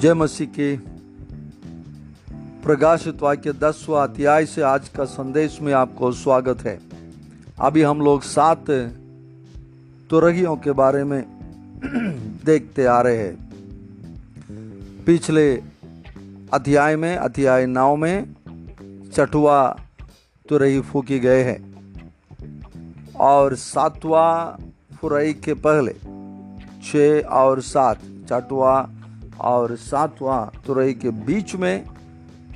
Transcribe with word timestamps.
जय 0.00 0.14
मसीह 0.14 0.46
के 0.46 0.76
प्रकाशित 2.62 3.22
वाक्य 3.22 3.52
दसवा 3.52 4.02
अध्याय 4.02 4.46
से 4.46 4.62
आज 4.62 4.88
का 4.88 5.04
संदेश 5.04 5.58
में 5.62 5.72
आपको 5.72 6.12
स्वागत 6.12 6.60
है। 6.60 6.80
अभी 7.60 7.82
हम 7.82 8.00
लोग 8.00 8.22
सात 8.22 8.70
तुरहियों 10.10 10.56
के 10.56 10.72
बारे 10.72 11.04
में 11.04 11.24
देखते 12.44 12.84
आ 12.84 13.00
रहे 13.00 13.16
हैं। 13.16 13.34
पिछले 15.06 15.62
अध्याय 16.52 16.96
में, 16.96 17.16
अध्याय 17.16 17.66
नौ 17.66 17.96
में 17.96 18.34
चटुआ 19.14 19.76
तुरही 20.48 20.80
फूकी 20.80 21.18
गए 21.18 21.42
हैं 21.42 21.92
और 23.20 23.54
सातवा 23.54 24.58
फुरई 25.00 25.32
के 25.32 25.54
पहले 25.54 25.92
छ 26.82 27.24
और 27.24 27.60
सात 27.60 27.98
चटुआ 28.28 28.90
और 29.40 29.76
सातवां 29.76 30.44
तुरई 30.66 30.92
के 30.92 31.10
बीच 31.26 31.54
में 31.54 31.84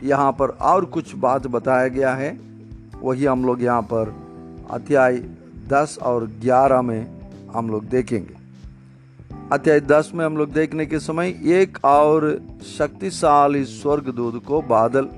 यहाँ 0.03 0.33
पर 0.33 0.49
और 0.49 0.85
कुछ 0.85 1.15
बात 1.17 1.47
बताया 1.47 1.89
गया 1.89 2.15
है। 2.15 2.31
वही 3.01 3.25
हम 3.25 3.45
लोग 3.45 3.63
यहाँ 3.63 3.83
पर 3.83 4.15
अध्याय 4.71 5.17
दस 5.69 5.99
और 6.03 6.27
ग्यारह 6.41 6.83
में 6.83 7.07
हम 7.55 7.69
लोग 7.71 7.85
देखेंगे। 7.85 8.35
अध्याय 9.53 9.81
दस 9.81 10.11
में 10.15 10.25
हम 10.27 10.37
लोग 10.37 10.53
देखने 10.53 10.87
के 10.87 10.99
समय 10.99 11.29
एक 11.53 11.79
और 11.85 12.41
शक्तिशाली 12.79 13.65
स्वर्ग 13.65 14.09
दूध 14.09 14.43
को 14.45 14.61
बादल 14.63 15.09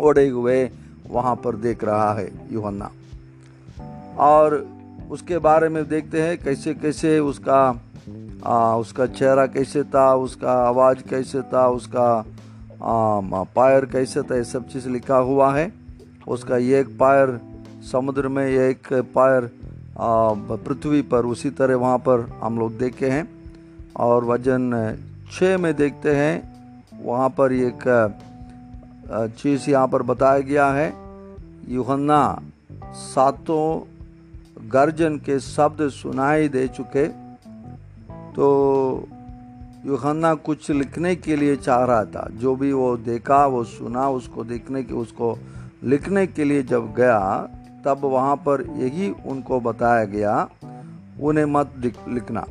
ओढ़े 0.00 0.28
हुए 0.28 0.70
वहाँ 1.06 1.34
पर 1.36 1.56
देख 1.56 1.84
रहा 1.84 2.12
है 2.14 2.30
युहन्ना। 2.52 2.90
और 4.18 4.66
उसके 5.10 5.38
बारे 5.38 5.68
में 5.68 5.88
देखते 5.88 6.22
हैं 6.22 6.38
कैसे 6.38 6.74
कैसे 6.74 7.18
उसका 7.18 7.60
आ, 8.48 8.76
उसका 8.76 9.06
चेहरा 9.06 9.46
कैसे 9.46 9.82
था 9.84 10.14
उसका 10.16 10.52
आवाज़ 10.66 10.98
कैसे 11.10 11.42
था 11.52 11.66
उसका 11.68 12.08
आ, 12.18 13.42
पैर 13.56 13.84
कैसे 13.84 14.22
था 14.22 14.36
ये 14.36 14.44
सब 14.44 14.68
चीज़ 14.68 14.88
लिखा 14.88 15.16
हुआ 15.16 15.52
है। 15.54 15.72
उसका 16.28 16.56
एक 16.56 16.96
पायर 16.98 17.40
समुद्र 17.92 18.28
में 18.28 18.46
एक 18.46 18.92
पायर 19.14 19.50
पृथ्वी 20.66 21.02
पर 21.02 21.26
उसी 21.26 21.50
तरह 21.50 21.76
वहाँ 21.76 21.98
पर 21.98 22.26
हम 22.42 22.58
लोग 22.58 22.78
देखे 22.78 23.08
हैं। 23.10 23.28
और 23.96 24.24
वज़न 24.24 24.96
छः 25.32 25.56
में 25.58 25.74
देखते 25.76 26.14
हैं 26.16 26.34
वहाँ 27.04 27.28
पर 27.30 27.52
एक 27.52 27.84
चीज़ 29.38 29.70
यहाँ 29.70 29.88
पर 29.88 30.02
बताया 30.02 30.38
गया 30.40 30.66
है। 30.72 30.92
युहन्ना 31.68 32.22
सातों 32.94 33.66
गर्जन 34.68 35.16
के 35.18 35.38
शब्द 35.40 35.88
सुनाई 35.92 36.48
दे 36.48 36.66
चुके। 36.68 37.06
तो 38.38 39.08
यूहन्ना 39.86 40.34
कुछ 40.34 40.70
लिखने 40.70 41.16
के 41.16 41.36
लिए 41.36 41.56
चाह 41.56 41.84
रहा 41.84 42.04
था। 42.04 42.28
जो 42.32 42.56
भी 42.56 42.72
वो 42.72 42.96
देखा, 42.96 43.46
वो 43.46 43.64
सुना, 43.64 44.08
उसको 44.08 44.44
देखने 44.44 44.82
के, 44.82 44.94
उसको 44.94 45.38
लिखने 45.84 46.26
के 46.26 46.44
लिए 46.44 46.62
जब 46.62 46.94
गया, 46.94 47.48
तब 47.84 48.00
वहाँ 48.04 48.36
पर 48.36 48.74
यही 48.76 49.14
उनको 49.26 49.60
बताया 49.60 50.04
गया, 50.04 50.48
उन्हें 51.20 51.44
मत 51.44 51.94
लिखना। 52.08 52.46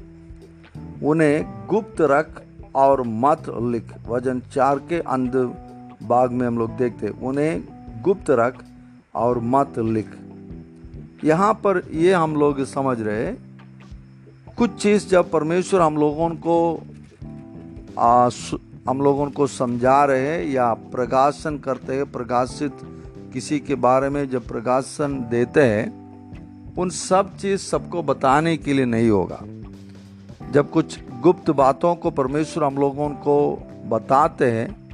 उन्हें 1.04 1.68
गुप्त 1.68 2.02
रख 2.02 2.42
और 2.76 3.04
मत 3.08 3.44
लिख। 3.50 3.94
वज़न 4.08 4.40
चार 4.40 4.80
के 4.80 5.00
अंध 5.00 5.36
बाग 6.04 6.32
में 6.32 6.48
हम 6.48 6.58
लोग 6.58 6.72
देखते, 6.72 7.08
उन्हें 7.08 7.64
गुप्त 8.02 8.30
रख 8.30 8.64
और 9.16 9.40
मत 9.40 9.80
लिख। 9.80 10.10
यहाँ 11.24 11.54
पर 11.54 11.82
ये 11.92 12.14
हम 12.14 12.36
लोग 12.36 12.64
समझ 12.64 13.02
रहे 13.02 13.47
कुछ 14.58 14.76
चीज़ 14.76 15.08
जब 15.08 15.32
परमेश्वर 15.32 15.82
हम 15.82 15.98
लोगों 15.98 16.30
को 16.30 16.82
आ, 18.00 18.30
हम 18.90 19.02
लोगों 19.02 19.30
को 19.32 19.48
समझा 19.48 20.06
रहे 20.06 20.28
हैं 20.28 20.46
या 20.46 20.74
प्रकाशन 20.74 21.58
करते 21.58 21.96
हैं 21.96 22.12
प्रकाशित 22.12 22.72
किसी 23.34 23.60
के 23.60 23.76
बारे 23.76 24.10
में 24.10 24.30
जब 24.30 24.48
प्रकाशन 24.48 25.28
देते 25.32 25.62
हैं 25.62 25.86
उन 26.76 26.90
सब 26.90 27.38
चीज़ 27.38 27.62
सबको 27.62 28.04
बताने 28.04 28.58
के 28.58 28.74
लिए 28.74 28.86
नहीं 28.86 29.10
होगा। 29.10 29.42
जब 30.52 30.70
कुछ 30.72 31.00
गुप्त 31.22 31.52
बातों 31.52 31.96
को 31.96 32.12
परमेश्वर 32.12 32.64
हम 32.64 32.78
लोगों 32.78 33.10
को 33.10 33.38
बताते 33.86 34.52
हैं 34.52 34.90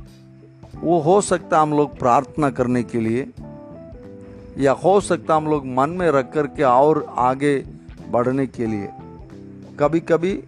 वो 0.82 1.00
हो 1.00 1.22
सकता 1.22 1.60
हम 1.60 1.74
लोग 1.74 1.98
प्रार्थना 2.00 2.50
करने 2.50 2.84
के 2.84 3.00
लिए 3.00 3.32
या 4.58 4.72
हो 4.72 5.02
सकता 5.02 5.36
हम 5.36 5.48
लोग 5.48 5.66
मन 5.66 5.90
में 5.90 6.12
रख 6.12 6.34
कर 6.34 6.48
के 6.48 6.64
और 6.64 7.06
आगे 7.18 7.64
बढ़ने 8.12 8.48
के 8.48 8.66
लिए। 8.66 8.90
कभी 9.80 10.00
कभी 10.00 10.44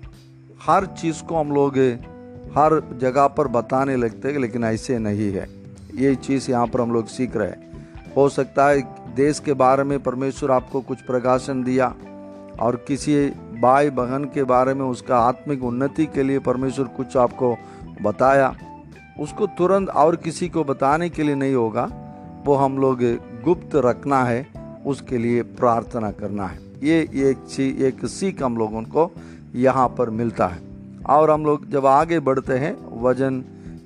हर 0.61 0.85
चीज़ 0.85 1.23
को 1.23 1.35
हम 1.35 1.51
लोग 1.51 1.77
हर 2.57 2.97
जगह 2.97 3.27
पर 3.27 3.47
बताने 3.47 3.95
लगते 3.95 4.31
हैं 4.31 4.39
लेकिन 4.39 4.63
ऐसे 4.63 4.97
नहीं 4.99 5.31
है। 5.33 5.47
ये 5.95 6.15
चीज़ 6.15 6.51
यहाँ 6.51 6.67
पर 6.67 6.81
हम 6.81 6.91
लोग 6.91 7.07
सीख 7.07 7.35
रहे 7.35 7.47
हैं। 7.47 7.87
हो 8.17 8.29
सकता 8.29 8.67
है 8.67 8.81
देश 9.15 9.39
के 9.39 9.53
बारे 9.53 9.83
में 9.83 10.03
परमेश्वर 10.03 10.51
आपको 10.51 10.81
कुछ 10.81 11.01
प्रकाशन 11.01 11.63
दिया 11.63 11.95
और 12.59 12.75
किसी 12.87 13.29
भाई 13.61 13.89
बहन 13.89 14.25
के 14.25 14.43
बारे 14.43 14.73
में 14.73 14.85
उसका 14.85 15.17
आत्मिक 15.17 15.63
उन्नति 15.63 16.05
के 16.05 16.23
लिए 16.23 16.39
परमेश्वर 16.39 16.85
कुछ 16.87 17.17
आपको 17.17 17.57
बताया। 18.01 18.55
उसको 19.19 19.47
तुरंत 19.47 19.89
और 19.89 20.15
किसी 20.15 20.49
को 20.49 20.63
बताने 20.63 21.09
के 21.09 21.23
लिए 21.23 21.35
नहीं 21.35 21.55
होगा। 21.55 21.89
वो 22.45 22.55
हम 22.55 22.77
लोग 22.77 22.99
गुप्त 23.43 23.75
रखना 23.75 24.23
है, 24.23 24.47
उसके 24.85 25.17
लिए 25.17 25.41
प्रार्थना 25.41 26.11
करना 26.11 26.47
है। 26.47 26.64
ये 26.83 26.99
एक 27.01 27.59
एक 27.59 28.05
सीख 28.05 28.43
हम 28.43 28.57
लोगों 28.57 28.81
को 28.81 29.11
यहाँ 29.55 29.87
पर 29.87 30.09
मिलता 30.09 30.47
है। 30.47 30.61
और 31.09 31.31
हम 31.31 31.45
लोग 31.45 31.69
जब 31.69 31.85
आगे 31.85 32.19
बढ़ते 32.19 32.53
हैं, 32.53 33.01
वज़न 33.01 33.43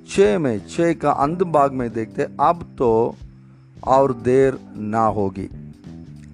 छ 0.09 0.19
में 0.19 0.59
छ 0.67 0.95
का 1.01 1.11
अंत 1.11 1.43
भाग 1.43 1.73
में 1.73 1.91
देखते 1.93 2.23
अब 2.39 2.75
तो 2.77 3.15
और 3.87 4.13
देर 4.13 4.57
ना 4.77 5.05
होगी। 5.07 5.49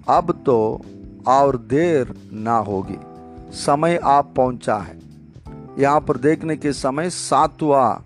अब 0.08 0.30
तो 0.46 0.82
और 1.26 1.56
देर 1.56 2.14
ना 2.32 2.56
होगी। 2.58 2.98
समय 3.52 4.00
आप 4.04 4.32
पहुँचा 4.36 4.76
है। 4.76 4.98
यहाँ 5.78 6.00
पर 6.00 6.16
देखने 6.16 6.56
के 6.56 6.72
समय 6.72 7.10
सातवा 7.10 8.02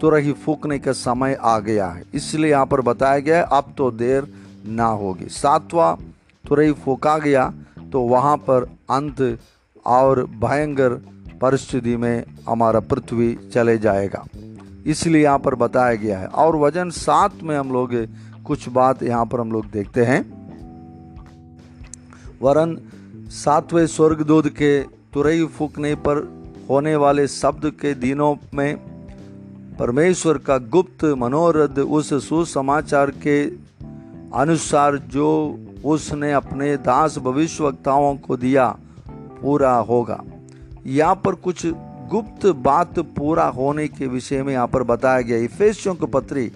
तुरही 0.00 0.32
फूकने 0.32 0.78
का 0.78 0.92
समय 0.92 1.36
आ 1.40 1.58
गया 1.58 1.86
है। 1.86 2.02
इसलिए 2.14 2.50
यहाँ 2.50 2.66
पर 2.66 2.80
बताया 2.80 3.18
गया 3.18 3.42
अब 3.42 3.74
तो 3.78 3.90
देर 3.90 4.32
ना 4.66 4.86
होगी। 4.86 5.28
सातवा 5.28 5.96
तुरही 6.44 6.72
फूका 6.72 7.18
गया 7.18 7.52
तो 7.92 8.00
वहाँ 8.00 8.36
पर 8.36 8.76
अंत 8.90 9.38
और 9.86 10.24
भयंकर 10.24 10.90
परिस्थिति 11.40 11.96
में 11.96 12.24
हमारा 12.48 12.80
पृथ्वी 12.80 13.38
चले 13.54 13.78
जाएगा। 13.78 14.24
इसलिए 14.86 15.22
यहाँ 15.22 15.38
पर 15.38 15.54
बताया 15.54 15.94
गया 15.94 16.18
है। 16.18 16.26
और 16.26 16.56
वज़न 16.56 16.90
सात 16.90 17.32
में 17.42 17.56
हम 17.58 17.72
लोग 17.72 18.06
कुछ 18.44 18.68
बात 18.68 19.02
यहाँ 19.02 19.26
पर 19.26 19.40
हम 19.40 19.52
लोग 19.52 19.66
देखते 19.66 20.04
हैं। 20.04 20.38
वरन 22.42 22.78
सातवें 23.28 23.86
स्वर्गदूत 23.86 24.48
के 24.48 24.82
तुरई 24.82 25.44
फूकने 25.44 25.94
पर 25.94 26.38
होने 26.70 26.96
वाले 26.96 27.28
शब्द 27.28 27.70
के 27.70 27.94
दिनों 27.94 28.36
में 28.54 28.76
परमेश्वर 29.78 30.38
का 30.38 30.58
गुप्त 30.58 31.04
मनोरथ 31.04 31.78
उस 31.78 32.28
सुसमाचार 32.28 33.10
के 33.10 33.46
अनुसार 34.34 34.96
जो 34.96 35.58
उसने 35.84 36.32
अपने 36.32 36.76
दास 36.76 37.18
भविष्यवक्ताओं 37.18 38.16
को 38.16 38.36
दिया, 38.36 38.68
पूरा 39.42 39.74
होगा। 39.80 40.22
यहाँ 40.86 41.14
पर 41.14 41.34
कुछ 41.34 41.66
गुप्त 42.10 42.46
बात 42.46 42.98
पूरा 43.16 43.44
होने 43.46 43.86
के 43.88 44.06
विषय 44.06 44.42
में 44.42 44.52
यहाँ 44.52 44.66
पर 44.66 44.82
बताया 44.82 45.20
गया। 45.20 45.38
इफेसियों 45.38 45.94
की 45.94 46.06
पत्री 46.06 46.50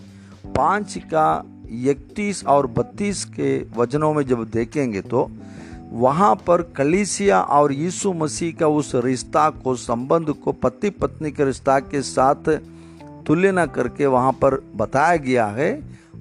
पाँच 0.57 0.99
का 1.05 1.45
इकतीस 1.71 2.45
और 2.47 2.67
बत्तीस 2.67 3.25
के 3.25 3.59
वजनों 3.77 4.13
में 4.15 4.25
जब 4.27 4.45
देखेंगे 4.51 5.01
तो 5.01 5.31
वहाँ 5.93 6.35
पर 6.47 6.63
कलीसिया 6.77 7.41
और 7.41 7.73
यीशु 7.73 8.13
मसीह 8.13 8.55
का 8.61 8.67
उस 8.67 8.93
रिश्ता 8.95 9.49
को, 9.51 9.75
संबंध 9.77 10.31
को 10.35 10.53
पति 10.53 10.91
पत्नी 10.91 11.31
के 11.31 11.45
रिश्ता 11.45 11.79
के 11.81 12.03
साथ 12.03 12.49
तुलना 13.27 13.67
करके 13.67 14.07
वहाँ 14.07 14.33
पर 14.33 14.55
बताया 14.77 15.17
गया 15.17 15.47
है 15.47 15.73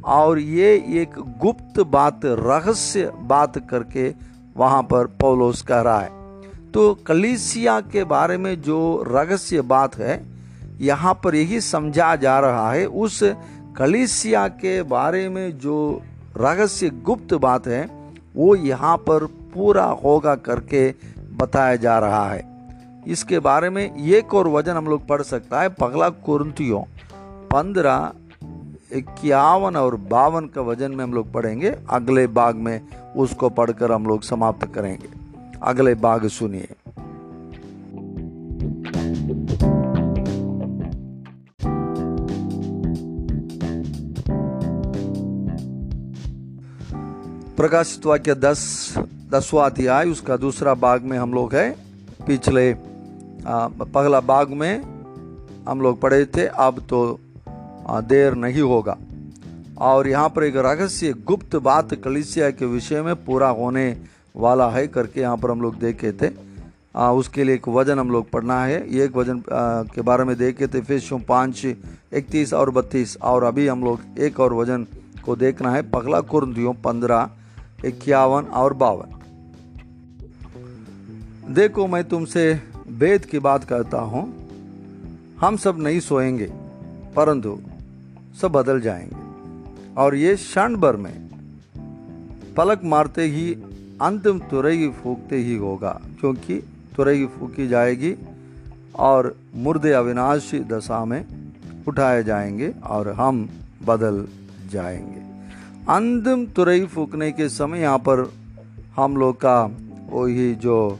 और 0.05 0.39
ये 0.39 0.73
एक 1.01 1.19
गुप्त 1.39 1.79
बात, 1.79 2.21
रहस्य 2.25 3.11
बात 3.19 3.57
करके 3.69 4.13
वहाँ 4.57 4.81
पर 4.83 5.05
पौलोस 5.21 5.61
कह 5.61 5.81
रहा 5.81 5.99
है। 5.99 6.19
तो 6.71 6.93
कलीसिया 7.07 7.79
के 7.81 8.03
बारे 8.03 8.37
में 8.37 8.61
जो 8.61 9.03
रहस्य 9.07 9.61
बात 9.61 9.97
है, 9.97 10.21
यहाँ 10.81 11.13
पर 11.23 11.35
यही 11.35 11.61
समझा 11.61 12.15
जा 12.15 12.39
रहा 12.39 12.71
है। 12.71 12.85
उस 12.85 13.19
कलीसिया 13.77 14.47
के 14.47 14.81
बारे 14.83 15.27
में 15.29 15.57
जो 15.59 16.01
रहस्य 16.37 16.89
गुप्त 16.89 17.33
बात 17.33 17.67
है, 17.67 17.83
वो 18.35 18.55
यहाँ 18.55 18.97
पर 18.97 19.25
पूरा 19.53 19.85
होगा 20.03 20.35
करके 20.35 20.89
बताया 21.37 21.75
जा 21.75 21.97
रहा 21.99 22.29
है। 22.29 22.49
इसके 23.07 23.39
बारे 23.39 23.69
में 23.69 23.83
एक 23.97 24.33
और 24.33 24.47
वज़न 24.47 24.71
हम 24.71 24.87
लोग 24.87 25.07
पढ़ 25.07 25.21
सकता 25.21 25.61
है 25.61 25.69
पगला 25.69 26.09
कुरंतियों 26.09 26.81
पंद्रह 27.51 28.11
इक्यावन 28.93 29.75
और 29.75 29.95
बावन 29.95 30.45
का 30.45 30.61
वज़न 30.61 30.91
में 30.91 31.03
हम 31.03 31.13
लोग 31.13 31.31
पढ़ेंगे। 31.33 31.75
अगले 31.89 32.27
बाग 32.27 32.55
में 32.55 32.81
उसको 33.15 33.49
पढ़कर 33.49 33.91
हम 33.91 34.05
लोग 34.05 34.23
समाप्त 34.23 34.65
करेंगे। 34.75 35.09
अगले 35.63 35.95
बाग 35.95 36.27
सुनिए। 36.27 36.67
प्रकाशित 47.57 48.05
वाक्य 48.05 48.35
दस 48.35 48.61
दसवा 49.31 49.65
अध्याय 49.65 50.09
उसका 50.09 50.37
दूसरा 50.37 50.73
बाग 50.73 51.01
में 51.01 51.17
हम 51.17 51.33
लोग 51.33 51.55
है। 51.55 51.69
पिछले 52.27 52.71
आ, 52.71 53.67
पहला 53.67 54.19
बाग 54.19 54.49
में 54.49 54.81
हम 55.69 55.81
लोग 55.81 56.01
पढ़े 56.01 56.25
थे 56.25 56.45
अब 56.45 56.79
तो 56.89 57.19
देर 57.89 58.33
नहीं 58.33 58.61
होगा। 58.61 58.97
और 59.77 60.07
यहाँ 60.07 60.29
पर 60.29 60.43
एक 60.43 60.55
रहस्य 60.55 61.13
गुप्त 61.13 61.55
बात 61.55 61.93
कलिसिया 61.93 62.49
के 62.51 62.65
विषय 62.65 63.01
में 63.01 63.15
पूरा 63.25 63.49
होने 63.49 64.01
वाला 64.35 64.69
है 64.69 64.87
करके 64.87 65.21
यहाँ 65.21 65.37
पर 65.37 65.51
हम 65.51 65.61
लोग 65.61 65.79
देखे 65.79 66.11
थे। 66.11 66.29
आ, 66.95 67.11
उसके 67.11 67.43
लिए 67.43 67.55
एक 67.55 67.67
वज़न 67.67 67.99
हम 67.99 68.11
लोग 68.11 68.29
पढ़ना 68.29 68.65
है। 68.65 68.95
एक 68.95 69.15
वज़न 69.15 69.37
आ, 69.37 69.83
के 69.83 70.01
बारे 70.01 70.23
में 70.23 70.37
देखे 70.37 70.67
थे। 70.67 70.81
फिर 70.81 71.25
पाँच 71.27 71.65
इकतीस 71.65 72.53
और 72.53 72.69
बत्तीस। 72.69 73.17
और 73.17 73.43
अभी 73.43 73.67
हम 73.67 73.83
लोग 73.83 73.99
एक 74.19 74.39
और 74.39 74.53
वज़न 74.53 74.87
को 75.25 75.35
देखना 75.35 75.71
है। 75.71 75.81
पगला 75.81 76.19
कुर्दियों 76.19 76.73
पंद्रह 76.73 77.29
इक्यावन 77.85 78.43
और 78.43 78.73
बावन। 78.73 79.17
देखो 81.53 81.87
मैं 81.87 82.03
तुमसे 82.03 82.61
वेद 82.87 83.25
की 83.25 83.39
बात 83.39 83.63
करता 83.63 83.99
हूँ। 83.99 84.23
हम 85.41 85.57
सब 85.57 85.79
नहीं 85.79 85.99
सोएँगे 85.99 86.51
परंतु 87.15 87.59
सब 88.33 88.51
बदल 88.51 88.79
जाएँगे। 88.81 89.29
और 89.97 90.15
ये 90.15 90.35
क्षण 90.35 90.75
भर 90.75 90.95
में 90.95 91.13
पलक 92.57 92.81
मारते 92.83 93.23
ही, 93.23 93.53
अंतिम 94.01 94.39
तुरई 94.49 94.89
फूकते 94.93 95.37
ही 95.37 95.55
होगा, 95.55 95.99
क्योंकि 96.19 96.55
तुरई 96.95 97.25
फूकी 97.29 97.67
जाएगी 97.67 98.15
और 98.99 99.35
मुर्दे 99.55 99.91
अविनाशी 99.91 100.59
दशा 100.59 101.03
में 101.05 101.25
उठाए 101.87 102.23
जाएँगे 102.23 102.73
और 102.85 103.09
हम 103.09 103.47
बदल 103.85 104.25
जाएँगे। 104.71 105.21
अंतिम 105.89 106.45
तुरई 106.45 106.85
फूकने 106.85 107.31
के 107.31 107.49
समय 107.49 107.79
यहाँ 107.79 107.97
पर 107.99 108.31
हम 108.95 109.17
लोग 109.17 109.35
का 109.35 109.63
वही 110.09 110.53
जो 110.55 110.99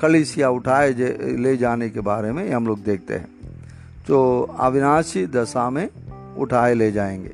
कलिसिया 0.00 0.50
उठाए 0.50 0.92
ले 1.38 1.56
जाने 1.56 1.88
के 1.90 2.00
बारे 2.00 2.32
में 2.32 2.50
हम 2.50 2.66
लोग 2.66 2.82
देखते 2.82 3.14
हैं। 3.14 3.28
तो 4.06 4.18
अविनाशी 4.60 5.26
दशा 5.26 5.68
में 5.70 5.88
उठाए 6.38 6.74
ले 6.74 6.92
जाएँगे। 6.92 7.32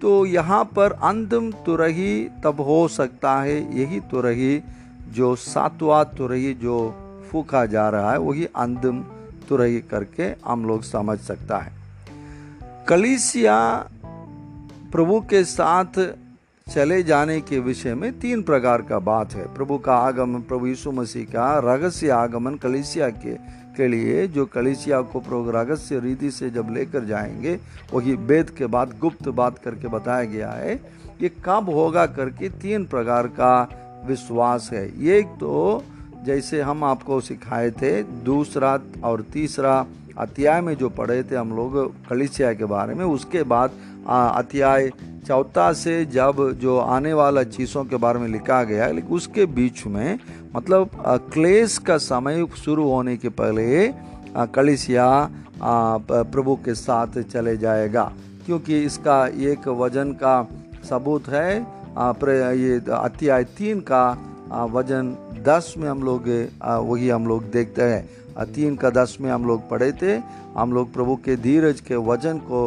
तो 0.00 0.26
यहाँ 0.26 0.64
पर 0.64 0.92
अंतिम 0.92 1.52
तुरही 1.52 2.28
तब 2.44 2.60
हो 2.60 2.88
सकता 2.88 3.40
है, 3.40 3.80
यही 3.80 4.00
तुरही 4.00 4.62
जो 5.08 5.36
सातवा 5.36 6.04
तुरही 6.04 6.54
जो 6.54 6.94
फूका 7.32 7.66
जा 7.66 7.88
रहा 7.88 8.12
है, 8.12 8.18
वही 8.18 8.44
अंतिम 8.44 9.04
तुरही 9.48 9.80
करके 9.80 10.34
हम 10.46 10.64
लोग 10.64 10.82
समझ 10.82 11.18
सकता 11.18 11.58
है। 11.58 11.72
कलिसिया 12.88 13.88
प्रभु 14.92 15.20
के 15.20 15.44
साथ 15.44 16.14
चले 16.70 17.02
जाने 17.02 17.40
के 17.40 17.58
विषय 17.58 17.94
में 17.94 18.18
तीन 18.18 18.42
प्रकार 18.42 18.82
का 18.82 18.98
बात 18.98 19.32
है। 19.32 19.54
प्रभु 19.54 19.78
का 19.78 19.96
आगमन, 19.96 20.40
प्रभु 20.40 20.66
यीशु 20.66 20.92
मसीह 20.92 21.24
का 21.24 21.58
रहस्य 21.58 22.10
आगमन 22.10 22.54
कलिसिया 22.54 23.08
के 23.08 23.34
के 23.78 23.88
लिए 23.88 24.26
जो 24.28 24.44
कलिसिया 24.46 25.00
को 25.02 25.20
प्रभु 25.20 25.50
रहस्य 25.50 26.00
रीति 26.00 26.30
से 26.30 26.50
जब 26.50 26.72
लेकर 26.72 27.04
जाएँगे, 27.04 27.58
वही 27.92 28.14
वेद 28.14 28.50
के 28.50 28.66
बाद 28.66 28.98
गुप्त 29.00 29.28
बात 29.34 29.58
करके 29.58 29.88
बताया 29.88 30.24
गया 30.26 30.50
है 30.52 30.74
ये 31.22 31.30
कब 31.44 31.70
होगा 31.70 32.06
करके 32.06 32.48
तीन 32.60 32.84
प्रकार 32.86 33.26
का 33.26 33.52
विश्वास 34.06 34.68
है। 34.72 34.84
एक 35.08 35.26
तो 35.40 35.84
जैसे 36.24 36.60
हम 36.62 36.84
आपको 36.84 37.20
सिखाए 37.20 37.70
थे, 37.72 38.02
दूसरा 38.02 38.78
और 39.04 39.22
तीसरा 39.32 39.84
अध्याय 40.18 40.60
में 40.60 40.74
जो 40.74 40.88
पढ़े 40.90 41.22
थे 41.22 41.36
हम 41.36 41.56
लोग 41.56 42.06
कलिसिया 42.08 42.52
के 42.54 42.64
बारे 42.64 42.94
में, 42.94 43.04
उसके 43.04 43.42
बाद 43.42 43.70
अध्याय 44.08 44.90
चौथा 45.28 45.72
से 45.74 46.04
जब 46.08 46.36
जो 46.60 46.78
आने 46.78 47.12
वाला 47.12 47.42
चीज़ों 47.44 47.84
के 47.84 47.96
बारे 47.96 48.18
में 48.18 48.28
लिखा 48.28 48.62
गया, 48.64 48.86
लेकिन 48.88 49.16
उसके 49.16 49.44
बीच 49.46 49.84
में 49.86 50.18
मतलब 50.56 50.90
क्लेश 51.32 51.76
का 51.78 51.96
समय 51.98 52.46
शुरू 52.56 52.88
होने 52.88 53.16
के 53.16 53.28
पहले 53.30 53.92
कलिसिया 54.54 55.08
प्रभु 55.60 56.54
के 56.64 56.74
साथ 56.74 57.20
चले 57.24 57.56
जाएगा। 57.56 58.12
क्योंकि 58.46 58.80
इसका 58.84 59.26
एक 59.44 59.68
वज़न 59.68 60.12
का 60.22 60.36
सबूत 60.88 61.28
है 61.28 61.60
ये 62.56 62.80
अध्याय 62.94 63.44
तीन 63.58 63.80
का 63.92 64.04
वज़न 64.72 65.16
दस 65.44 65.74
में 65.78 65.88
हम 65.88 66.02
लोग 66.02 66.28
वही 66.88 67.08
हम 67.08 67.26
लोग 67.28 67.50
देखते 67.52 67.82
हैं। 67.82 68.44
तीन 68.54 68.76
का 68.76 68.90
दस 68.90 69.16
में 69.20 69.30
हम 69.30 69.46
लोग 69.46 69.68
पढ़े 69.70 69.92
थे। 69.92 70.16
हम 70.56 70.72
लोग 70.72 70.92
प्रभु 70.92 71.16
के 71.24 71.36
धीरज 71.38 71.80
के 71.80 71.96
वज़न 72.06 72.38
को 72.48 72.60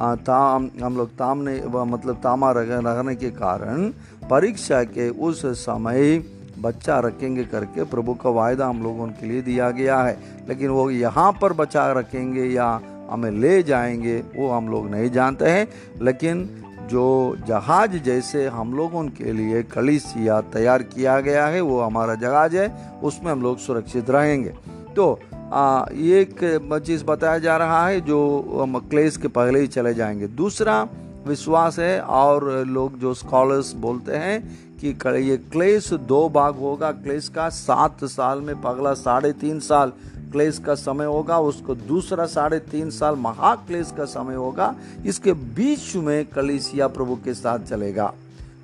ताम, 0.00 0.70
हम 0.82 0.96
लोग 0.96 1.08
तामने 1.10 1.62
मतलब 1.66 2.14
तामा 2.14 2.52
रखने 2.52 3.14
के 3.14 3.30
कारण 3.30 3.92
परीक्षा 4.30 4.84
के 4.84 5.08
उस 5.08 5.46
समय 5.46 6.22
बच्चा 6.58 6.98
रखेंगे 6.98 7.44
करके 7.44 7.84
प्रभु 7.84 8.14
का 8.14 8.30
वायदा 8.30 8.66
हम 8.66 8.82
लोगों 8.82 9.06
के 9.06 9.26
लिए 9.26 9.42
दिया 9.42 9.70
गया 9.70 10.00
है। 10.00 10.18
लेकिन 10.48 10.68
वो 10.68 10.90
यहाँ 10.90 11.38
पर 11.42 11.52
बचा 11.52 11.92
रखेंगे 11.92 12.44
या 12.44 12.80
हमें 13.10 13.30
ले 13.30 13.62
जाएँगे, 13.62 14.22
वो 14.36 14.50
हम 14.50 14.68
लोग 14.68 14.90
नहीं 14.90 15.10
जानते 15.10 15.44
हैं। 15.44 15.68
लेकिन 16.02 16.64
जो 16.90 17.36
जहाज़ 17.46 17.96
जैसे 17.96 18.46
हम 18.46 18.74
लोगों 18.74 19.04
के 19.04 19.32
लिए 19.32 19.62
कलिसिया 19.62 20.40
तैयार 20.40 20.82
किया 20.82 21.20
गया 21.20 21.46
है, 21.46 21.60
वो 21.60 21.80
हमारा 21.80 22.14
जहाज़ 22.14 22.56
है, 22.56 22.92
उसमें 23.02 23.32
हम 23.32 23.42
लोग 23.42 23.58
सुरक्षित 23.58 24.10
रहेंगे। 24.10 24.54
तो 24.96 25.18
एक 25.48 26.58
चीज़ 26.86 27.04
बताया 27.04 27.38
जा 27.38 27.56
रहा 27.56 27.86
है 27.86 28.00
जो 28.00 28.44
क्लेश 28.90 29.16
के 29.16 29.28
पहले 29.28 29.60
ही 29.60 29.66
चले 29.66 29.94
जाएँगे। 29.94 30.26
दूसरा 30.26 30.88
विश्वास 31.26 31.78
है 31.78 32.00
और 32.00 32.66
लोग 32.66 32.98
जो 32.98 33.14
स्कॉलर्स 33.14 33.72
बोलते 33.72 34.16
हैं 34.16 34.58
कि, 34.80 34.88
ये 35.30 35.36
क्लेश 35.36 35.92
दो 35.92 36.28
भाग 36.28 36.56
होगा। 36.56 36.90
क्लेश 36.92 37.28
का 37.28 37.48
सात 37.48 38.04
साल 38.04 38.40
में 38.40 38.60
पगला 38.62 38.92
साढ़े 38.94 39.32
तीन 39.32 39.60
साल 39.60 39.92
क्लेश 40.32 40.58
का 40.58 40.74
समय 40.74 41.04
होगा, 41.04 41.38
उसको 41.38 41.74
दूसरा 41.74 42.26
साढ़े 42.26 42.58
तीन 42.58 42.90
साल 42.90 43.14
महाक्लेश 43.14 43.92
का 43.96 44.04
समय 44.04 44.34
होगा। 44.34 44.74
इसके 45.06 45.32
बीच 45.32 45.96
में 45.96 46.24
कलिसिया 46.26 46.88
प्रभु 46.88 47.16
के 47.16 47.34
साथ 47.34 47.58
चलेगा। 47.58 48.12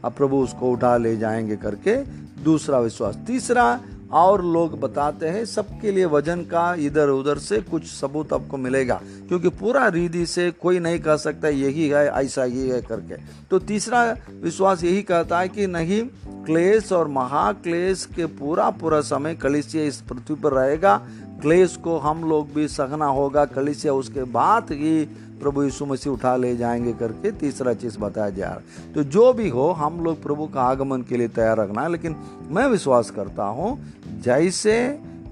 अब 0.05 0.13
प्रभु 0.13 0.37
उसको 0.37 0.71
उठा 0.71 0.97
ले 0.97 1.17
जाएँगे 1.17 1.57
करके 1.57 1.97
दूसरा 2.45 2.79
विश्वास। 2.79 3.19
तीसरा 3.27 3.81
और 4.15 4.45
लोग 4.45 4.79
बताते 4.81 5.27
हैं, 5.27 5.45
सबके 5.45 5.93
लिए 5.93 6.05
वज़न 6.07 6.43
का 6.43 6.75
इधर 6.75 7.09
उधर 7.09 7.39
से 7.39 7.61
कुछ 7.61 7.87
सबूत 7.87 8.33
आपको 8.33 8.57
मिलेगा, 8.57 9.01
क्योंकि 9.29 9.49
पूरा 9.51 9.87
रीति 9.89 10.25
से 10.27 10.51
कोई 10.53 10.79
नहीं 10.79 10.99
कह 11.01 11.17
सकता 11.17 11.49
यही 11.49 11.89
है, 11.89 12.07
ऐसा 12.09 12.43
ही 12.43 12.69
है 12.69 12.81
करके। 12.83 13.17
तो 13.51 13.59
तीसरा 13.61 14.05
विश्वास 14.43 14.85
यही 14.85 15.03
कहता 15.03 15.41
है 15.41 15.49
कि 15.49 15.67
नहीं, 15.67 16.03
क्लेश 16.45 16.93
और 16.93 17.09
महाक्लेश 17.09 18.05
के 18.07 18.27
पूरा 18.39 18.71
पूरा 18.71 19.01
समय 19.01 19.35
कलिसिया 19.35 19.85
इस 19.85 20.01
पृथ्वी 20.03 20.37
पर 20.37 20.53
रहेगा। 20.53 20.97
क्लेश 21.43 21.77
को 21.77 21.99
हम 21.99 22.25
लोग 22.25 22.53
भी 22.55 22.67
सहना 22.69 23.07
होगा, 23.07 23.45
कलिसिया 23.45 23.93
उसके 23.93 24.25
बाद 24.25 24.73
ही 24.73 25.05
प्रभु 25.45 25.63
यीशु 25.63 25.87
मसीह 25.87 26.13
उठा 26.13 26.35
ले 26.37 26.57
जाएँगे 26.57 26.93
करके 26.93 27.31
तीसरा 27.39 27.73
चीज़ 27.75 27.99
बताया 27.99 28.31
जा 28.31 28.49
रहा 28.49 28.93
तो 28.95 29.03
जो 29.05 29.33
भी 29.33 29.49
हो, 29.49 29.71
हम 29.73 30.05
लोग 30.05 30.23
प्रभु 30.23 30.47
का 30.47 30.63
आगमन 30.63 31.03
के 31.03 31.17
लिए 31.17 31.29
तैयार 31.31 31.57
रखना 31.59 31.83
है, 31.83 31.91
लेकिन 31.93 32.17
मैं 32.51 32.67
विश्वास 32.67 33.11
करता 33.11 33.45
हूँ, 33.45 33.79
जैसे 34.23 34.77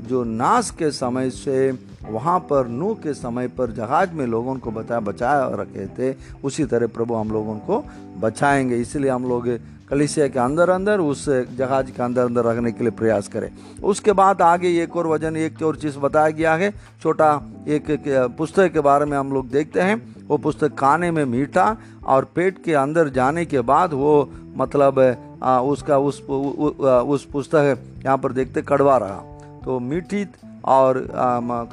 जो 0.02 0.22
नाश 0.24 0.70
के 0.70 0.90
समय 0.90 1.30
से 1.30 1.70
वहाँ 2.04 2.38
पर, 2.50 2.66
नू 2.68 2.94
के 2.94 3.12
समय 3.14 3.48
पर 3.48 3.72
जहाज़ 3.72 4.12
में 4.12 4.26
लोगों 4.26 4.54
को 4.58 4.70
बचा, 4.70 4.98
बचाया 5.00 5.48
रखे 5.54 5.86
थे, 5.88 6.14
उसी 6.44 6.64
तरह 6.64 6.86
प्रभु 6.86 7.14
हम 7.14 7.30
लोगों 7.30 7.54
को 7.60 7.82
बचाएँगे। 8.20 8.76
इसलिए 8.76 9.10
हम 9.10 9.28
लोग 9.28 9.48
कलिसिया 9.92 10.26
के 10.28 10.38
अंदर 10.38 10.70
अंदर 10.70 11.00
उस 11.00 11.28
जहाज़ 11.28 11.90
के 11.92 12.02
अंदर 12.02 12.24
अंदर 12.24 12.44
रखने 12.44 12.70
के 12.72 12.84
लिए 12.84 12.90
प्रयास 12.90 13.26
करें। 13.28 13.50
उसके 13.84 14.12
बाद 14.12 14.42
आगे 14.42 14.68
एक 14.82 14.96
और 14.96 15.06
वज़न 15.06 15.36
एक 15.36 15.62
और 15.62 15.76
चीज़ 15.76 15.98
बताया 15.98 16.30
गया 16.30 16.54
है 16.54 16.70
छोटा 17.02 17.28
एक 17.68 17.84
पुस्तक 18.38 18.72
के 18.72 18.80
बारे 18.80 19.04
में 19.04 19.16
हम 19.18 19.32
लोग 19.32 19.50
देखते 19.50 19.80
हैं। 19.80 19.96
वो 20.28 20.36
पुस्तक 20.38 20.74
खाने 20.78 21.10
में 21.10 21.24
मीठा 21.24 21.76
और 22.06 22.24
पेट 22.34 22.62
के 22.64 22.74
अंदर 22.74 23.08
जाने 23.10 23.44
के 23.44 23.60
बाद 23.60 23.92
वो 23.92 24.14
मतलब 24.56 25.00
आ, 25.42 25.60
उसका 25.60 25.98
उस 25.98 26.22
उ, 26.22 26.32
उ, 26.32 26.68
उ, 26.68 26.88
उस 27.12 27.24
पुस्तक 27.26 27.78
यहाँ 28.04 28.18
पर 28.18 28.32
देखते 28.32 28.62
कड़वा 28.62 28.96
रहा। 28.96 29.20
तो 29.64 29.78
मीठी 29.80 30.24
और 30.64 31.06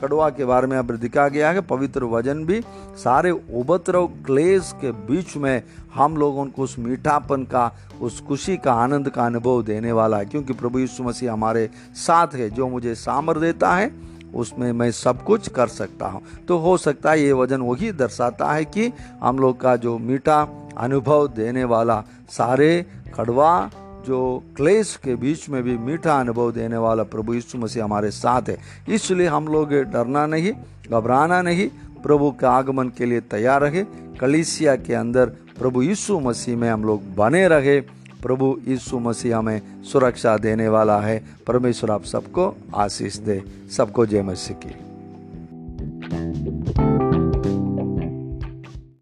कड़वा 0.01 0.29
के 0.29 0.46
बारे 0.46 0.67
में 0.67 0.77
अब 0.77 0.91
दिखा 0.91 1.27
गया 1.27 1.51
है 1.51 1.62
पवित्र 1.62 2.03
वज़न 2.05 2.43
भी 2.46 2.62
सारे 3.03 3.31
उपद्रव 3.31 4.08
क्लेश 4.25 4.72
के 4.81 4.91
बीच 4.91 5.36
में 5.38 5.62
हम 5.93 6.17
लोगों 6.17 6.46
को 6.46 6.63
उस 6.63 6.75
मीठापन 6.79 7.43
का, 7.43 7.72
उस 8.01 8.19
खुशी 8.22 8.58
का 8.58 8.74
आनंद 8.74 9.10
का 9.10 9.25
अनुभव 9.25 9.62
देने 9.63 9.91
वाला 9.91 10.17
है। 10.17 10.25
क्योंकि 10.25 10.53
प्रभु 10.53 10.79
यीशु 10.79 11.03
मसीह 11.03 11.31
हमारे 11.34 11.69
साथ 11.98 12.36
है, 12.36 12.50
जो 12.50 12.67
मुझे 12.67 12.96
सामर 12.96 13.39
देता 13.39 13.74
है, 13.75 13.91
उसमें 14.36 14.72
मैं 14.72 14.91
सब 14.91 15.24
कुछ 15.24 15.48
कर 15.50 15.67
सकता 15.67 16.08
हूँ। 16.08 16.22
तो 16.48 16.58
हो 16.58 16.77
सकता 16.77 17.12
है 17.12 17.22
ये 17.22 17.34
वज़न 17.34 17.62
वही 17.62 17.91
दर्शाता 17.91 18.51
है 18.53 18.65
कि 18.65 18.91
हम 19.22 19.39
लोग 19.39 19.60
का 19.62 19.75
जो 19.75 19.98
मीठा 19.98 20.41
अनुभव 20.77 21.27
देने 21.27 21.63
वाला 21.63 22.03
सारे 22.29 22.86
कड़वा 23.15 23.69
जो 24.08 24.44
क्लेश 24.56 25.00
के 25.03 25.15
बीच 25.15 25.50
में 25.50 25.63
भी 25.63 25.77
मीठा 25.77 26.20
अनुभव 26.20 26.51
देने 26.51 26.77
वाला 26.77 27.03
प्रभु 27.03 27.34
यीशु 27.34 27.58
मसीह 27.58 27.84
हमारे 27.84 28.12
साथ 28.12 28.41
है। 28.41 28.58
इसलिए 28.89 29.27
हम 29.27 29.48
लोग 29.48 29.70
डरना 29.70 30.25
नहीं, 30.25 30.51
घबराना 30.91 31.41
नहीं, 31.41 31.70
प्रभु 32.03 32.32
के 32.32 32.46
आगमन 32.46 32.89
के 32.89 33.06
लिए 33.06 33.20
तैयार 33.20 33.62
रहे। 33.62 33.84
कलिसिया 34.20 34.75
के 34.75 34.94
अंदर 34.94 35.25
प्रभु 35.25 35.82
यीशु 35.82 36.20
मसीह 36.20 36.58
में 36.58 36.70
हम 36.70 36.84
लोग 36.84 37.15
बने 37.15 37.48
रहे। 37.48 37.82
प्रभु 38.24 38.60
यीशु 38.68 39.00
मसीह 39.00 39.38
हमें 39.38 39.84
सुरक्षा 39.84 40.38
देने 40.38 40.68
वाला 40.68 41.00
है। 41.00 41.24
परमेश्वर 41.48 41.91
आप 41.91 42.03
सबको 42.03 42.56
आशीष 42.75 43.15
दे। 43.15 43.44
सबको 43.77 44.06
जय 44.06 44.22
मसीह 44.22 44.58
की। 44.65 44.75